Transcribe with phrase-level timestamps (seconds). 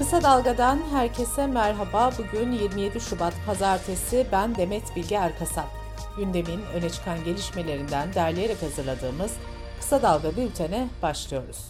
[0.00, 2.10] Kısa Dalga'dan herkese merhaba.
[2.18, 4.26] Bugün 27 Şubat Pazartesi.
[4.32, 5.66] Ben Demet Bilge Erkasap.
[6.16, 9.36] Gündemin öne çıkan gelişmelerinden derleyerek hazırladığımız
[9.80, 11.66] Kısa Dalga bültene başlıyoruz.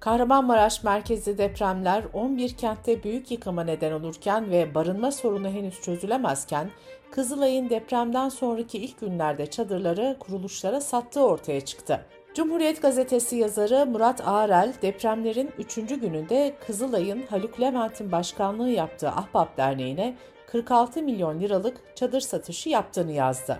[0.00, 6.70] Kahramanmaraş merkezli depremler 11 kentte büyük yıkıma neden olurken ve barınma sorunu henüz çözülemezken
[7.10, 12.06] Kızılay'ın depremden sonraki ilk günlerde çadırları kuruluşlara sattığı ortaya çıktı.
[12.34, 15.74] Cumhuriyet Gazetesi yazarı Murat Ağrel depremlerin 3.
[15.74, 23.58] gününde Kızılay'ın Haluk Levent'in başkanlığı yaptığı Ahbap Derneği'ne 46 milyon liralık çadır satışı yaptığını yazdı.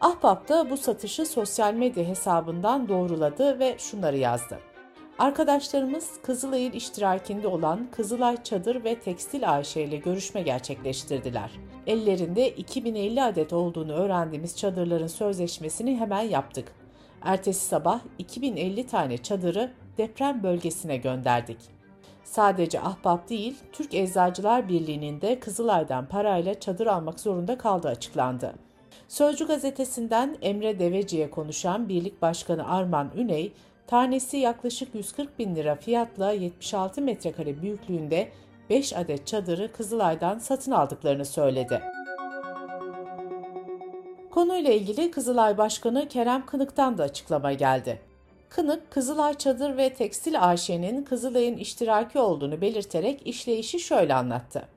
[0.00, 4.58] Ahbap da bu satışı sosyal medya hesabından doğruladı ve şunları yazdı.
[5.18, 11.50] Arkadaşlarımız Kızılay'ın iştirakinde olan Kızılay Çadır ve Tekstil AŞ ile görüşme gerçekleştirdiler.
[11.86, 16.85] Ellerinde 2050 adet olduğunu öğrendiğimiz çadırların sözleşmesini hemen yaptık.
[17.26, 21.56] Ertesi sabah 2050 tane çadırı deprem bölgesine gönderdik.
[22.24, 28.54] Sadece Ahbap değil, Türk Eczacılar Birliği'nin de Kızılay'dan parayla çadır almak zorunda kaldığı açıklandı.
[29.08, 33.52] Sözcü gazetesinden Emre Deveci'ye konuşan Birlik Başkanı Arman Üney,
[33.86, 38.28] tanesi yaklaşık 140 bin lira fiyatla 76 metrekare büyüklüğünde
[38.70, 41.82] 5 adet çadırı Kızılay'dan satın aldıklarını söyledi.
[44.36, 48.00] Konuyla ilgili Kızılay Başkanı Kerem Kınık'tan da açıklama geldi.
[48.48, 54.68] Kınık, Kızılay Çadır ve Tekstil AŞ'nin Kızılay'ın iştiraki olduğunu belirterek işleyişi şöyle anlattı.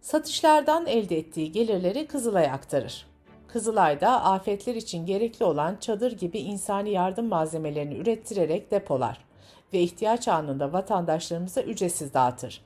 [0.00, 3.06] Satışlardan elde ettiği gelirleri Kızılay'a aktarır.
[3.48, 9.24] Kızılay'da afetler için gerekli olan çadır gibi insani yardım malzemelerini ürettirerek depolar
[9.72, 12.60] ve ihtiyaç anında vatandaşlarımıza ücretsiz dağıtır.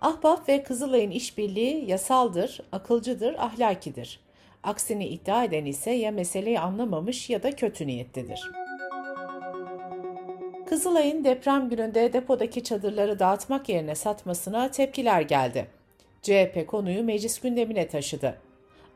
[0.00, 4.20] Ahbap ve Kızılay'ın işbirliği yasaldır, akılcıdır, ahlakidir.
[4.62, 8.50] Aksini iddia eden ise ya meseleyi anlamamış ya da kötü niyetlidir.
[10.66, 15.66] Kızılay'ın deprem gününde depodaki çadırları dağıtmak yerine satmasına tepkiler geldi.
[16.22, 18.38] CHP konuyu meclis gündemine taşıdı.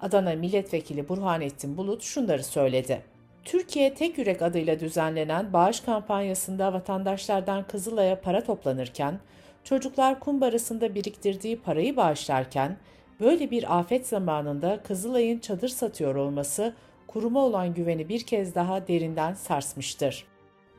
[0.00, 3.02] Adana Milletvekili Burhanettin Bulut şunları söyledi.
[3.44, 9.18] Türkiye Tek Yürek adıyla düzenlenen bağış kampanyasında vatandaşlardan Kızılay'a para toplanırken,
[9.64, 12.76] çocuklar kumbarasında biriktirdiği parayı bağışlarken,
[13.20, 16.74] Böyle bir afet zamanında Kızılay'ın çadır satıyor olması
[17.06, 20.26] kuruma olan güveni bir kez daha derinden sarsmıştır.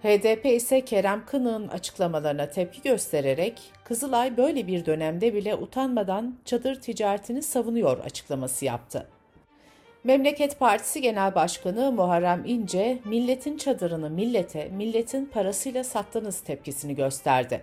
[0.03, 7.41] HDP ise Kerem Kınık'ın açıklamalarına tepki göstererek Kızılay böyle bir dönemde bile utanmadan çadır ticaretini
[7.41, 9.07] savunuyor açıklaması yaptı.
[10.03, 17.61] Memleket Partisi Genel Başkanı Muharrem İnce, milletin çadırını millete, milletin parasıyla sattınız tepkisini gösterdi.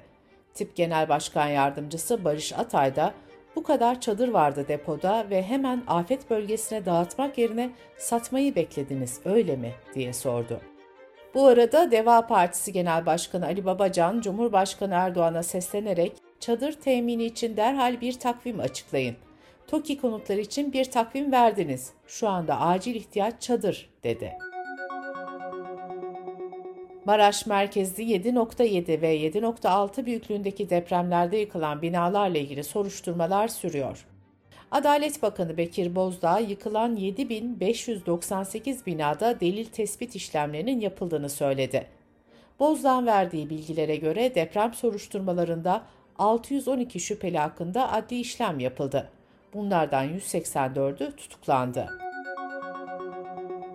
[0.55, 3.15] Tip Genel Başkan Yardımcısı Barış Atay da
[3.57, 9.73] bu kadar çadır vardı depoda ve hemen afet bölgesine dağıtmak yerine satmayı beklediniz öyle mi
[9.95, 10.61] diye sordu.
[11.35, 18.01] Bu arada Deva Partisi Genel Başkanı Ali Babacan, Cumhurbaşkanı Erdoğan'a seslenerek çadır temini için derhal
[18.01, 19.17] bir takvim açıklayın.
[19.67, 21.93] TOKİ konutları için bir takvim verdiniz.
[22.07, 24.33] Şu anda acil ihtiyaç çadır dedi.
[27.05, 34.07] Maraş merkezli 7.7 ve 7.6 büyüklüğündeki depremlerde yıkılan binalarla ilgili soruşturmalar sürüyor.
[34.71, 41.87] Adalet Bakanı Bekir Bozdağ yıkılan 7598 binada delil tespit işlemlerinin yapıldığını söyledi.
[42.59, 45.83] Bozdağ'ın verdiği bilgilere göre deprem soruşturmalarında
[46.19, 49.11] 612 şüpheli hakkında adli işlem yapıldı.
[49.55, 52.04] Bunlardan 184'ü tutuklandı.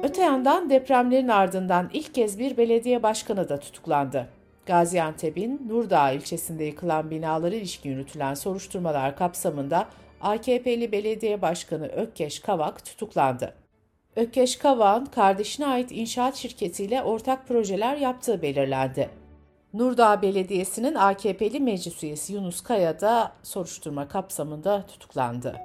[0.04, 4.30] Öte yandan depremlerin ardından ilk kez bir belediye başkanı da tutuklandı.
[4.66, 9.88] Gaziantep'in Nurdağ ilçesinde yıkılan binalara ilişkin yürütülen soruşturmalar kapsamında
[10.22, 13.54] AKP'li belediye başkanı Ökkeş Kavak tutuklandı.
[14.16, 19.10] Ökkeş Kavak'ın kardeşine ait inşaat şirketiyle ortak projeler yaptığı belirlendi.
[19.74, 25.56] Nurdağ Belediyesi'nin AKP'li meclis üyesi Yunus Kaya da soruşturma kapsamında tutuklandı.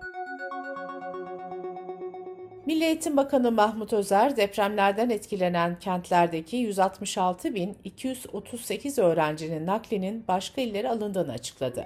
[2.66, 11.84] Milli Eğitim Bakanı Mahmut Özer, depremlerden etkilenen kentlerdeki 166.238 öğrencinin naklinin başka illere alındığını açıkladı.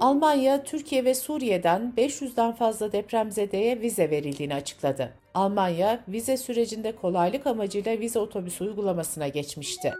[0.00, 5.12] Almanya, Türkiye ve Suriye'den 500'den fazla depremzedeye vize verildiğini açıkladı.
[5.34, 9.94] Almanya, vize sürecinde kolaylık amacıyla vize otobüsü uygulamasına geçmişti.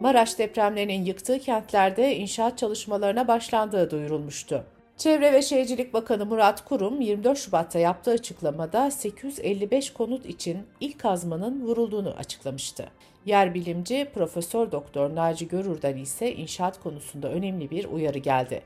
[0.00, 4.64] Maraş depremlerinin yıktığı kentlerde inşaat çalışmalarına başlandığı duyurulmuştu.
[4.98, 11.66] Çevre ve Şehircilik Bakanı Murat Kurum 24 Şubat'ta yaptığı açıklamada 855 konut için ilk kazmanın
[11.66, 12.88] vurulduğunu açıklamıştı.
[13.26, 18.62] Yer bilimci Profesör Doktor Naci Görür'den ise inşaat konusunda önemli bir uyarı geldi.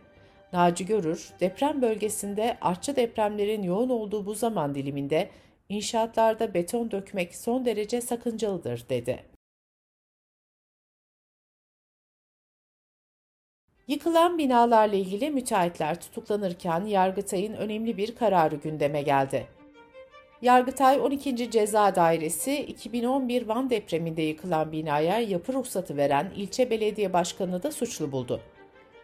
[0.52, 5.28] Naci Görür, deprem bölgesinde artçı depremlerin yoğun olduğu bu zaman diliminde
[5.68, 9.31] inşaatlarda beton dökmek son derece sakıncalıdır dedi.
[13.92, 19.46] Yıkılan binalarla ilgili müteahhitler tutuklanırken Yargıtay'ın önemli bir kararı gündeme geldi.
[20.42, 21.50] Yargıtay 12.
[21.50, 28.12] Ceza Dairesi 2011 Van depreminde yıkılan binaya yapı ruhsatı veren ilçe belediye başkanını da suçlu
[28.12, 28.40] buldu.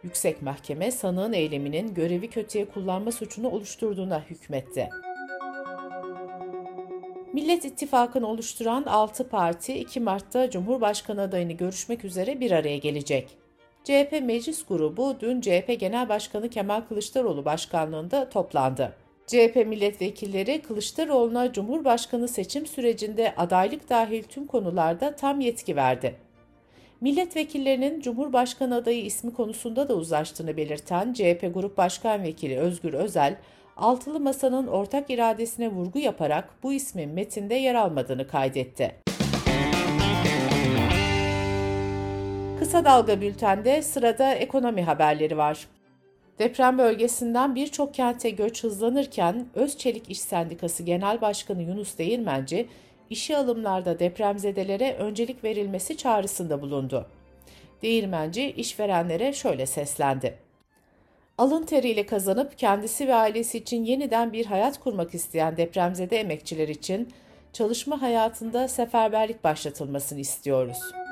[0.02, 4.88] Yüksek Mahkeme sanığın eyleminin görevi kötüye kullanma suçunu oluşturduğuna hükmetti.
[7.32, 13.47] Millet İttifakı'nı oluşturan 6 parti 2 Mart'ta Cumhurbaşkanı adayını görüşmek üzere bir araya gelecek.
[13.84, 18.96] CHP Meclis Grubu dün CHP Genel Başkanı Kemal Kılıçdaroğlu başkanlığında toplandı.
[19.26, 26.14] CHP milletvekilleri Kılıçdaroğlu'na Cumhurbaşkanı seçim sürecinde adaylık dahil tüm konularda tam yetki verdi.
[27.00, 33.36] Milletvekillerinin Cumhurbaşkanı adayı ismi konusunda da uzlaştığını belirten CHP Grup Başkan Vekili Özgür Özel,
[33.76, 39.07] Altılı Masa'nın ortak iradesine vurgu yaparak bu ismin metinde yer almadığını kaydetti.
[42.68, 45.68] Kısa Dalga Bülten'de sırada ekonomi haberleri var.
[46.38, 52.68] Deprem bölgesinden birçok kente göç hızlanırken Özçelik İş Sendikası Genel Başkanı Yunus Değirmenci,
[53.10, 57.06] işe alımlarda depremzedelere öncelik verilmesi çağrısında bulundu.
[57.82, 60.38] Değirmenci işverenlere şöyle seslendi.
[61.38, 67.08] Alın teriyle kazanıp kendisi ve ailesi için yeniden bir hayat kurmak isteyen depremzede emekçiler için
[67.52, 71.07] çalışma hayatında seferberlik başlatılmasını istiyoruz.''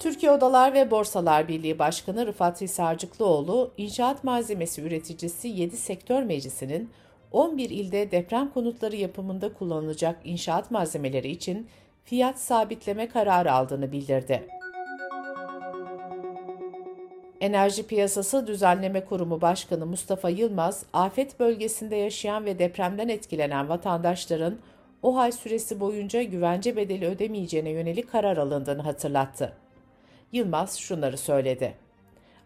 [0.00, 6.90] Türkiye Odalar ve Borsalar Birliği Başkanı Rıfat Hisarcıklıoğlu, inşaat malzemesi üreticisi 7 sektör meclisinin
[7.32, 11.68] 11 ilde deprem konutları yapımında kullanılacak inşaat malzemeleri için
[12.04, 14.48] fiyat sabitleme kararı aldığını bildirdi.
[17.40, 24.54] Enerji Piyasası Düzenleme Kurumu Başkanı Mustafa Yılmaz, afet bölgesinde yaşayan ve depremden etkilenen vatandaşların
[25.02, 29.52] o süresi boyunca güvence bedeli ödemeyeceğine yönelik karar alındığını hatırlattı.
[30.32, 31.74] Yılmaz şunları söyledi.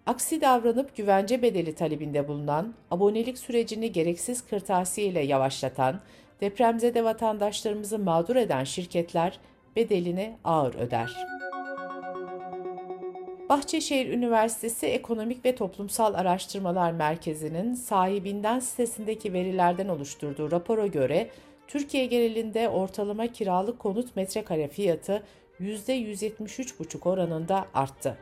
[0.07, 6.01] Aksi davranıp güvence bedeli talebinde bulunan, abonelik sürecini gereksiz kırtasiye ile yavaşlatan,
[6.41, 9.39] depremzede vatandaşlarımızı mağdur eden şirketler
[9.77, 11.17] bedelini ağır öder.
[13.49, 21.31] Bahçeşehir Üniversitesi Ekonomik ve Toplumsal Araştırmalar Merkezi'nin sahibinden sitesindeki verilerden oluşturduğu rapora göre
[21.67, 25.23] Türkiye genelinde ortalama kiralık konut metrekare fiyatı
[25.65, 28.19] %173,5 oranında arttı.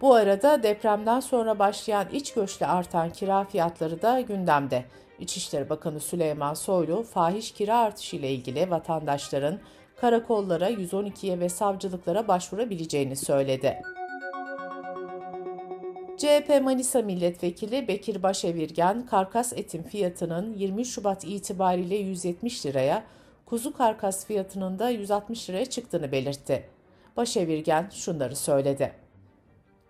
[0.00, 4.84] Bu arada depremden sonra başlayan iç göçle artan kira fiyatları da gündemde.
[5.18, 9.58] İçişleri Bakanı Süleyman Soylu, fahiş kira artışı ile ilgili vatandaşların
[9.96, 13.82] karakollara, 112'ye ve savcılıklara başvurabileceğini söyledi.
[16.18, 23.04] CHP Manisa Milletvekili Bekir Başevirgen, karkas etin fiyatının 20 Şubat itibariyle 170 liraya,
[23.48, 26.68] kuzu karkas fiyatının da 160 liraya çıktığını belirtti.
[27.16, 28.92] Başevirgen şunları söyledi.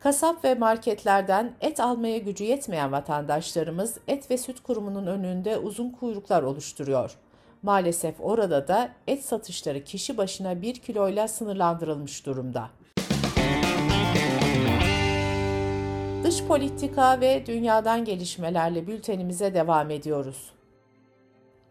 [0.00, 6.42] Kasap ve marketlerden et almaya gücü yetmeyen vatandaşlarımız et ve süt kurumunun önünde uzun kuyruklar
[6.42, 7.14] oluşturuyor.
[7.62, 12.70] Maalesef orada da et satışları kişi başına 1 kiloyla sınırlandırılmış durumda.
[16.24, 20.57] Dış politika ve dünyadan gelişmelerle bültenimize devam ediyoruz.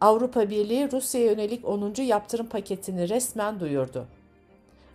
[0.02, 1.94] Avrupa Birliği Rusya'ya yönelik 10.
[2.02, 4.08] yaptırım paketini resmen duyurdu.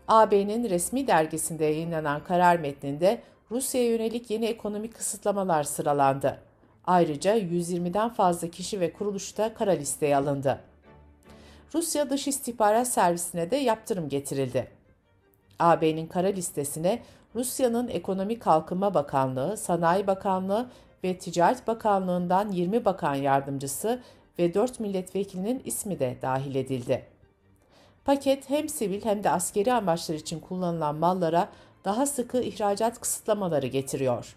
[0.09, 6.39] AB'nin resmi dergisinde yayınlanan karar metninde Rusya'ya yönelik yeni ekonomik kısıtlamalar sıralandı.
[6.87, 10.61] Ayrıca 120'den fazla kişi ve kuruluşta kara listeye alındı.
[11.75, 14.69] Rusya Dış İstihbarat Servisi'ne de yaptırım getirildi.
[15.59, 17.03] AB'nin kara listesine
[17.35, 20.71] Rusya'nın Ekonomik Kalkınma Bakanlığı, Sanayi Bakanlığı
[21.05, 24.01] ve Ticaret Bakanlığı'ndan 20 bakan yardımcısı
[24.39, 27.05] ve 4 milletvekilinin ismi de dahil edildi.
[28.05, 31.49] Paket hem sivil hem de askeri amaçlar için kullanılan mallara
[31.85, 34.37] daha sıkı ihracat kısıtlamaları getiriyor.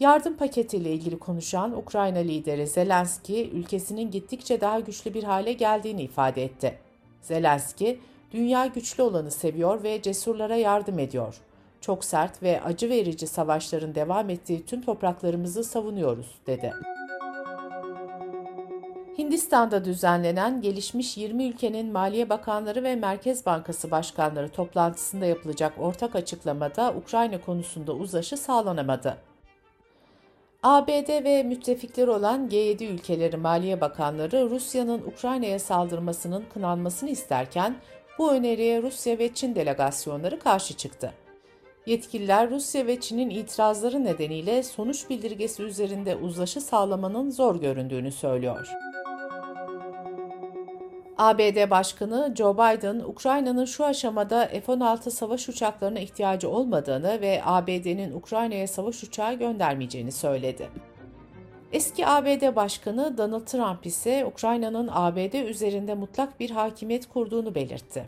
[0.00, 6.44] Yardım paketiyle ilgili konuşan Ukrayna lideri Zelenski, ülkesinin gittikçe daha güçlü bir hale geldiğini ifade
[6.44, 6.78] etti.
[7.22, 8.00] Zelenski,
[8.32, 11.40] dünya güçlü olanı seviyor ve cesurlara yardım ediyor.
[11.80, 16.72] Çok sert ve acı verici savaşların devam ettiği tüm topraklarımızı savunuyoruz, dedi.
[19.18, 26.94] Hindistan'da düzenlenen gelişmiş 20 ülkenin Maliye Bakanları ve Merkez Bankası Başkanları toplantısında yapılacak ortak açıklamada
[26.94, 29.16] Ukrayna konusunda uzlaşı sağlanamadı.
[30.62, 37.76] ABD ve müttefikleri olan G7 ülkeleri Maliye Bakanları Rusya'nın Ukrayna'ya saldırmasının kınanmasını isterken
[38.18, 41.12] bu öneriye Rusya ve Çin delegasyonları karşı çıktı.
[41.86, 48.68] Yetkililer Rusya ve Çin'in itirazları nedeniyle sonuç bildirgesi üzerinde uzlaşı sağlamanın zor göründüğünü söylüyor.
[51.18, 58.68] ABD Başkanı Joe Biden, Ukrayna'nın şu aşamada F-16 savaş uçaklarına ihtiyacı olmadığını ve ABD'nin Ukrayna'ya
[58.68, 60.68] savaş uçağı göndermeyeceğini söyledi.
[61.72, 68.04] Eski ABD Başkanı Donald Trump ise Ukrayna'nın ABD üzerinde mutlak bir hakimiyet kurduğunu belirtti.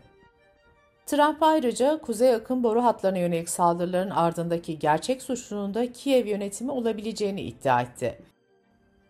[1.06, 7.40] Trump ayrıca kuzey akım boru hatlarına yönelik saldırıların ardındaki gerçek suçlunun da Kiev yönetimi olabileceğini
[7.40, 8.18] iddia etti.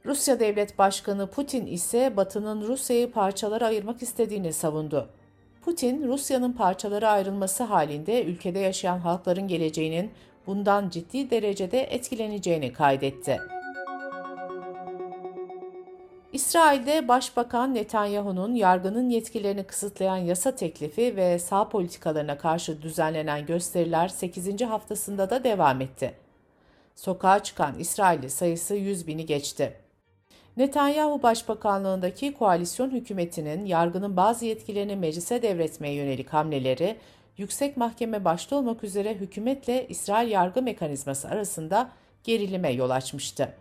[0.09, 5.09] Rusya Devlet Başkanı Putin ise Batı'nın Rusya'yı parçalara ayırmak istediğini savundu.
[5.65, 10.11] Putin, Rusya'nın parçalara ayrılması halinde ülkede yaşayan halkların geleceğinin
[10.47, 13.41] bundan ciddi derecede etkileneceğini kaydetti.
[16.33, 24.63] İsrail'de Başbakan Netanyahu'nun yargının yetkilerini kısıtlayan yasa teklifi ve sağ politikalarına karşı düzenlenen gösteriler 8.
[24.63, 26.15] haftasında da devam etti.
[26.95, 29.88] Sokağa çıkan İsrailli sayısı 100 bini geçti.
[30.59, 36.97] Netanyahu Başbakanlığındaki koalisyon hükümetinin yargının bazı yetkilerini meclise devretmeye yönelik hamleleri,
[37.37, 41.91] yüksek mahkeme başta olmak üzere hükümetle İsrail yargı mekanizması arasında
[42.25, 43.55] gerilime yol açmıştı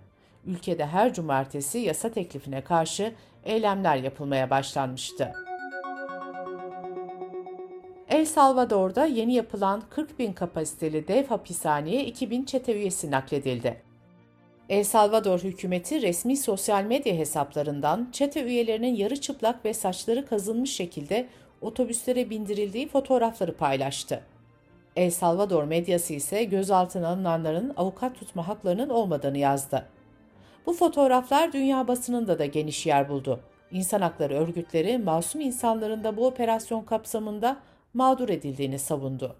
[0.46, 3.14] ülkede her cumartesi yasa teklifine karşı
[3.44, 5.34] eylemler yapılmaya başlanmıştı.
[8.10, 13.87] El Salvador'da yeni yapılan 40 bin kapasiteli dev hapishaneye 2000 çete üyesi nakledildi.
[14.70, 21.28] El Salvador hükümeti resmi sosyal medya hesaplarından çete üyelerinin yarı çıplak ve saçları kazınmış şekilde
[21.62, 24.24] otobüslere bindirildiği fotoğrafları paylaştı.
[24.96, 29.86] El Salvador medyası ise gözaltına alınanların avukat tutma haklarının olmadığını yazdı.
[30.66, 33.40] Bu fotoğraflar dünya basınında da geniş yer buldu.
[33.72, 37.58] İnsan hakları örgütleri masum insanların da bu operasyon kapsamında
[37.94, 39.36] mağdur edildiğini savundu.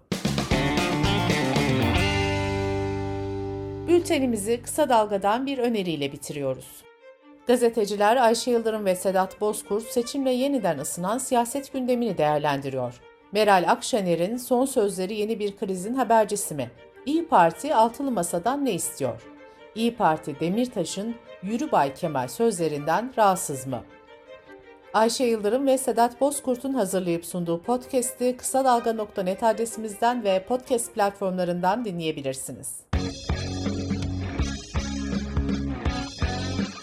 [3.88, 6.84] Bültenimizi kısa dalgadan bir öneriyle bitiriyoruz.
[7.46, 13.00] Gazeteciler Ayşe Yıldırım ve Sedat Bozkurt seçimle yeniden ısınan siyaset gündemini değerlendiriyor.
[13.32, 16.70] Meral Akşener'in son sözleri yeni bir krizin habercisi mi?
[17.06, 19.22] İyi Parti altılı masadan ne istiyor?
[19.74, 23.82] İyi Parti Demirtaş'ın Yürü Bay Kemal sözlerinden rahatsız mı?
[24.94, 32.88] Ayşe Yıldırım ve Sedat Bozkurt'un hazırlayıp sunduğu podcast'i kısa dalga.net adresimizden ve podcast platformlarından dinleyebilirsiniz.